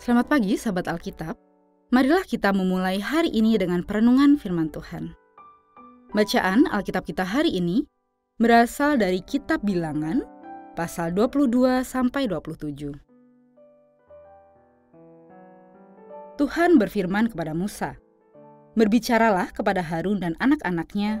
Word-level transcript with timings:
Selamat 0.00 0.32
pagi 0.32 0.56
sahabat 0.56 0.88
Alkitab. 0.88 1.36
Marilah 1.92 2.24
kita 2.24 2.56
memulai 2.56 3.04
hari 3.04 3.28
ini 3.36 3.60
dengan 3.60 3.84
perenungan 3.84 4.40
firman 4.40 4.72
Tuhan. 4.72 5.12
Bacaan 6.16 6.64
Alkitab 6.72 7.04
kita 7.04 7.20
hari 7.20 7.52
ini 7.52 7.84
berasal 8.40 8.96
dari 8.96 9.20
kitab 9.20 9.60
Bilangan 9.60 10.24
pasal 10.72 11.12
22 11.12 11.84
sampai 11.84 12.32
27. 12.32 12.96
Tuhan 16.40 16.80
berfirman 16.80 17.28
kepada 17.28 17.52
Musa, 17.52 18.00
"Berbicaralah 18.80 19.52
kepada 19.52 19.84
Harun 19.84 20.24
dan 20.24 20.32
anak-anaknya, 20.40 21.20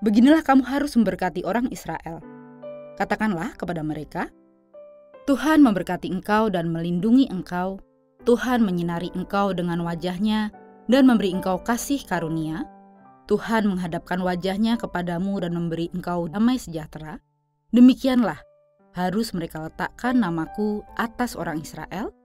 beginilah 0.00 0.40
kamu 0.40 0.64
harus 0.64 0.96
memberkati 0.96 1.44
orang 1.44 1.68
Israel. 1.68 2.24
Katakanlah 2.96 3.52
kepada 3.60 3.84
mereka, 3.84 4.32
Tuhan 5.28 5.60
memberkati 5.60 6.08
engkau 6.08 6.48
dan 6.48 6.72
melindungi 6.72 7.28
engkau 7.28 7.84
Tuhan 8.24 8.64
menyinari 8.64 9.12
engkau 9.12 9.52
dengan 9.52 9.84
wajahnya 9.84 10.48
dan 10.88 11.04
memberi 11.04 11.36
engkau 11.36 11.60
kasih 11.60 12.00
karunia, 12.08 12.64
Tuhan 13.28 13.68
menghadapkan 13.68 14.16
wajahnya 14.24 14.80
kepadamu 14.80 15.44
dan 15.44 15.52
memberi 15.52 15.92
engkau 15.92 16.28
damai 16.32 16.56
sejahtera, 16.56 17.20
demikianlah 17.76 18.40
harus 18.96 19.36
mereka 19.36 19.68
letakkan 19.68 20.16
namaku 20.16 20.80
atas 20.96 21.36
orang 21.36 21.60
Israel, 21.60 22.16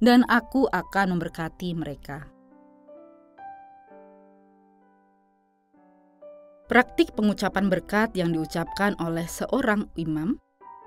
dan 0.00 0.24
aku 0.32 0.72
akan 0.72 1.16
memberkati 1.16 1.76
mereka. 1.76 2.24
Praktik 6.64 7.12
pengucapan 7.12 7.68
berkat 7.68 8.16
yang 8.16 8.32
diucapkan 8.32 8.96
oleh 8.96 9.28
seorang 9.28 9.92
imam 10.00 10.40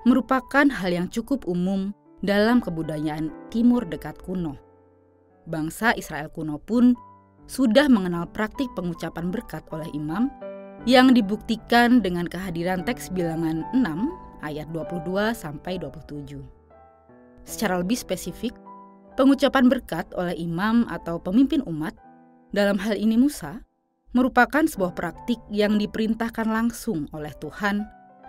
merupakan 0.10 0.66
hal 0.66 0.90
yang 0.90 1.06
cukup 1.14 1.46
umum 1.46 1.94
dalam 2.24 2.64
kebudayaan 2.64 3.32
Timur 3.52 3.84
Dekat 3.84 4.22
kuno. 4.24 4.56
Bangsa 5.50 5.92
Israel 5.98 6.32
kuno 6.32 6.62
pun 6.62 6.96
sudah 7.46 7.86
mengenal 7.92 8.26
praktik 8.30 8.72
pengucapan 8.74 9.30
berkat 9.30 9.62
oleh 9.70 9.90
imam 9.94 10.32
yang 10.90 11.14
dibuktikan 11.14 12.02
dengan 12.02 12.26
kehadiran 12.30 12.86
teks 12.86 13.10
bilangan 13.14 13.66
6 13.74 14.46
ayat 14.46 14.70
22 14.74 15.34
sampai 15.34 15.82
27. 15.82 16.42
Secara 17.46 17.78
lebih 17.78 17.98
spesifik, 17.98 18.54
pengucapan 19.14 19.70
berkat 19.70 20.10
oleh 20.18 20.34
imam 20.38 20.86
atau 20.90 21.22
pemimpin 21.22 21.62
umat 21.70 21.94
dalam 22.54 22.78
hal 22.82 22.98
ini 22.98 23.18
Musa 23.18 23.62
merupakan 24.16 24.64
sebuah 24.64 24.96
praktik 24.96 25.38
yang 25.52 25.76
diperintahkan 25.76 26.48
langsung 26.48 27.06
oleh 27.12 27.36
Tuhan 27.38 27.84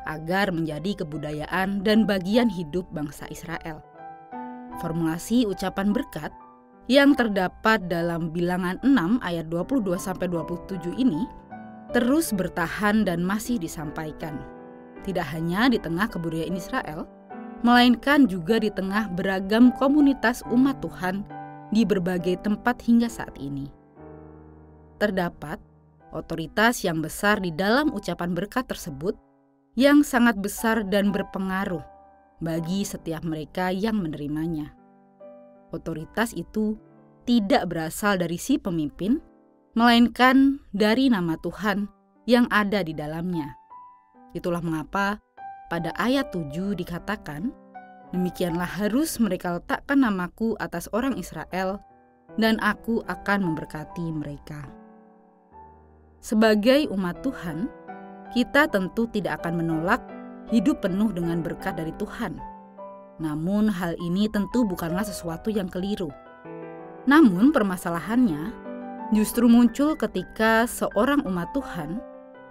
agar 0.07 0.55
menjadi 0.55 1.03
kebudayaan 1.05 1.83
dan 1.83 2.07
bagian 2.07 2.47
hidup 2.49 2.87
bangsa 2.95 3.27
Israel. 3.29 3.83
Formulasi 4.79 5.45
ucapan 5.45 5.91
berkat 5.91 6.31
yang 6.87 7.19
terdapat 7.19 7.91
dalam 7.91 8.31
bilangan 8.31 8.79
6 8.87 9.19
ayat 9.27 9.51
22 9.51 9.99
sampai 9.99 10.31
27 10.31 10.95
ini 10.97 11.27
terus 11.91 12.35
bertahan 12.35 13.07
dan 13.07 13.23
masih 13.23 13.59
disampaikan. 13.59 14.39
Tidak 15.07 15.27
hanya 15.35 15.71
di 15.71 15.79
tengah 15.79 16.11
kebudayaan 16.11 16.59
Israel, 16.59 17.07
melainkan 17.63 18.27
juga 18.27 18.59
di 18.59 18.71
tengah 18.71 19.11
beragam 19.15 19.71
komunitas 19.75 20.43
umat 20.51 20.83
Tuhan 20.83 21.23
di 21.71 21.87
berbagai 21.87 22.43
tempat 22.43 22.83
hingga 22.83 23.07
saat 23.11 23.35
ini. 23.39 23.71
Terdapat 24.99 25.59
otoritas 26.11 26.83
yang 26.83 27.03
besar 27.05 27.39
di 27.43 27.53
dalam 27.53 27.93
ucapan 27.93 28.33
berkat 28.33 28.67
tersebut 28.67 29.15
yang 29.77 30.01
sangat 30.01 30.41
besar 30.41 30.83
dan 30.89 31.13
berpengaruh 31.13 31.85
bagi 32.41 32.83
setiap 32.83 33.23
mereka 33.23 33.69
yang 33.69 34.01
menerimanya. 34.01 34.73
Otoritas 35.71 36.33
itu 36.33 36.81
tidak 37.29 37.69
berasal 37.69 38.17
dari 38.17 38.41
si 38.41 38.57
pemimpin, 38.57 39.21
melainkan 39.77 40.65
dari 40.73 41.13
nama 41.13 41.37
Tuhan 41.37 41.85
yang 42.25 42.49
ada 42.49 42.81
di 42.81 42.97
dalamnya. 42.97 43.53
Itulah 44.33 44.65
mengapa 44.65 45.21
pada 45.69 45.93
ayat 46.01 46.33
7 46.33 46.73
dikatakan, 46.73 47.53
Demikianlah 48.15 48.71
harus 48.81 49.19
mereka 49.19 49.59
letakkan 49.59 50.01
namaku 50.01 50.55
atas 50.63 50.87
orang 50.95 51.19
Israel, 51.19 51.83
dan 52.39 52.57
aku 52.63 53.03
akan 53.11 53.53
memberkati 53.53 54.15
mereka. 54.15 54.63
Sebagai 56.23 56.87
umat 56.95 57.21
Tuhan, 57.27 57.67
kita 58.33 58.71
tentu 58.71 59.07
tidak 59.11 59.43
akan 59.43 59.63
menolak 59.63 60.03
hidup 60.51 60.83
penuh 60.83 61.11
dengan 61.11 61.43
berkat 61.43 61.79
dari 61.79 61.91
Tuhan. 61.99 62.39
Namun, 63.19 63.73
hal 63.73 63.97
ini 63.99 64.29
tentu 64.29 64.63
bukanlah 64.69 65.03
sesuatu 65.03 65.49
yang 65.49 65.67
keliru. 65.67 66.13
Namun, 67.09 67.51
permasalahannya 67.51 68.53
justru 69.15 69.47
muncul 69.47 69.95
ketika 69.95 70.67
seorang 70.67 71.23
umat 71.25 71.51
Tuhan 71.55 72.03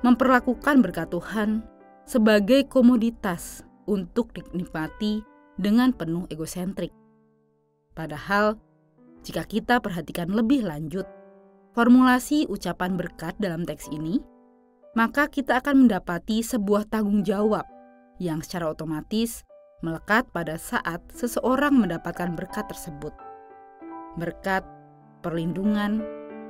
memperlakukan 0.02 0.81
berkat 0.81 1.12
Tuhan 1.12 1.64
sebagai 2.08 2.66
komoditas 2.69 3.66
untuk 3.85 4.34
dinikmati 4.34 5.22
dengan 5.56 5.94
penuh 5.94 6.25
egosentrik. 6.31 6.91
Padahal, 7.96 8.59
jika 9.25 9.47
kita 9.47 9.80
perhatikan 9.80 10.30
lebih 10.30 10.66
lanjut 10.68 11.08
formulasi 11.74 12.47
ucapan 12.47 12.96
berkat 12.96 13.35
dalam 13.41 13.66
teks 13.68 13.90
ini, 13.91 14.22
maka 14.95 15.28
kita 15.28 15.59
akan 15.59 15.85
mendapati 15.85 16.39
sebuah 16.39 16.88
tanggung 16.88 17.28
jawab 17.28 17.67
yang 18.16 18.39
secara 18.39 18.72
otomatis 18.72 19.44
melekat 19.83 20.23
pada 20.31 20.56
saat 20.56 21.03
seseorang 21.11 21.75
mendapatkan 21.75 22.31
berkat 22.31 22.63
tersebut. 22.72 23.11
Berkat, 24.16 24.63
perlindungan, 25.19 26.00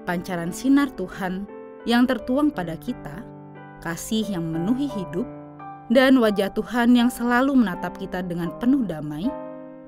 pancaran 0.06 0.54
sinar 0.54 0.94
Tuhan 0.94 1.50
yang 1.90 2.06
tertuang 2.06 2.54
pada 2.54 2.78
kita, 2.78 3.26
kasih 3.82 4.30
yang 4.30 4.46
memenuhi 4.46 4.86
hidup, 4.94 5.26
dan 5.90 6.22
wajah 6.22 6.54
Tuhan 6.54 6.94
yang 6.94 7.10
selalu 7.10 7.58
menatap 7.58 7.98
kita 7.98 8.22
dengan 8.22 8.54
penuh 8.62 8.86
damai, 8.86 9.26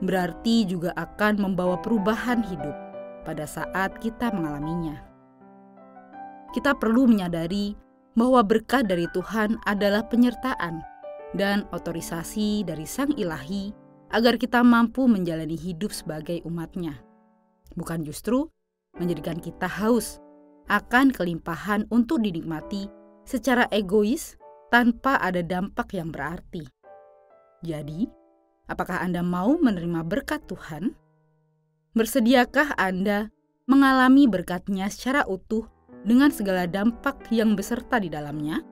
berarti 0.01 0.65
juga 0.65 0.97
akan 0.97 1.37
membawa 1.45 1.77
perubahan 1.77 2.41
hidup 2.41 2.73
pada 3.21 3.45
saat 3.45 4.01
kita 4.01 4.33
mengalaminya. 4.33 4.97
Kita 6.57 6.73
perlu 6.73 7.05
menyadari 7.05 7.86
bahwa 8.17 8.41
berkat 8.41 8.89
dari 8.89 9.05
Tuhan 9.13 9.61
adalah 9.69 10.09
penyertaan 10.09 10.81
dan 11.37 11.69
otorisasi 11.69 12.65
dari 12.65 12.89
Sang 12.89 13.13
Ilahi 13.13 13.69
agar 14.09 14.41
kita 14.41 14.65
mampu 14.65 15.05
menjalani 15.05 15.53
hidup 15.53 15.93
sebagai 15.93 16.41
umatnya. 16.49 16.97
Bukan 17.77 18.01
justru 18.01 18.49
menjadikan 18.97 19.37
kita 19.37 19.69
haus 19.69 20.17
akan 20.65 21.13
kelimpahan 21.13 21.85
untuk 21.93 22.25
dinikmati 22.25 22.89
secara 23.23 23.69
egois 23.69 24.33
tanpa 24.73 25.21
ada 25.21 25.45
dampak 25.45 25.93
yang 25.93 26.09
berarti. 26.09 26.65
Jadi, 27.61 28.09
apakah 28.65 29.05
Anda 29.05 29.21
mau 29.21 29.55
menerima 29.61 30.01
berkat 30.01 30.49
Tuhan? 30.49 30.97
Bersediakah 31.93 32.75
Anda 32.81 33.29
mengalami 33.69 34.25
berkatnya 34.25 34.87
secara 34.87 35.27
utuh 35.27 35.76
dengan 36.07 36.31
segala 36.31 36.63
dampak 36.63 37.27
yang 37.35 37.59
beserta 37.59 37.99
di 37.99 38.07
dalamnya? 38.07 38.63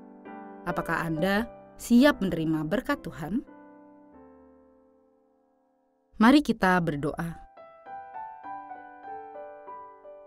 Apakah 0.64 1.04
Anda 1.04 1.44
siap 1.76 2.24
menerima 2.24 2.64
berkat 2.64 3.04
Tuhan? 3.04 3.44
Mari 6.16 6.40
kita 6.40 6.80
berdoa. 6.80 7.44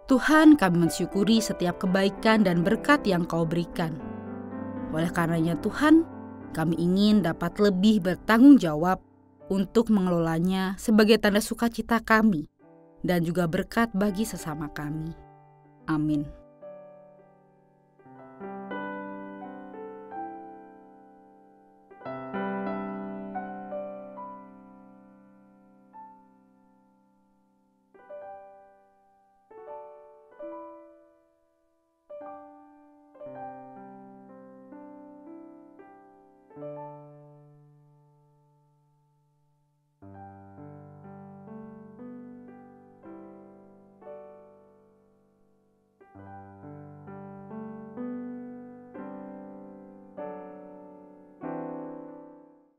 Tuhan, 0.05 0.61
kami 0.61 0.89
mensyukuri 0.89 1.41
setiap 1.41 1.81
kebaikan 1.81 2.45
dan 2.45 2.61
berkat 2.61 3.05
yang 3.09 3.25
Kau 3.25 3.49
berikan. 3.49 3.97
Oleh 4.93 5.09
karenanya, 5.09 5.57
Tuhan, 5.61 6.05
kami 6.53 6.77
ingin 6.77 7.25
dapat 7.25 7.57
lebih 7.61 8.05
bertanggung 8.05 8.57
jawab 8.61 9.01
untuk 9.49 9.89
mengelolanya 9.93 10.77
sebagai 10.81 11.21
tanda 11.21 11.41
sukacita 11.41 12.01
kami 12.05 12.49
dan 13.05 13.25
juga 13.25 13.49
berkat 13.49 13.93
bagi 13.97 14.25
sesama 14.29 14.69
kami. 14.73 15.13
Amin. 15.89 16.38